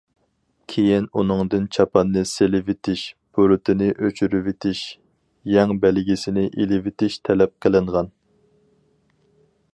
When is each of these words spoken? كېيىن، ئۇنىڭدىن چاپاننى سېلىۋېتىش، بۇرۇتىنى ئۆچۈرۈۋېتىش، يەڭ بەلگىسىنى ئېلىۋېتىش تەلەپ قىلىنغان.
كېيىن، 0.73 1.03
ئۇنىڭدىن 1.19 1.67
چاپاننى 1.77 2.23
سېلىۋېتىش، 2.29 3.03
بۇرۇتىنى 3.39 3.91
ئۆچۈرۈۋېتىش، 4.07 4.83
يەڭ 5.57 5.77
بەلگىسىنى 5.85 6.49
ئېلىۋېتىش 6.51 7.21
تەلەپ 7.31 7.55
قىلىنغان. 7.67 8.11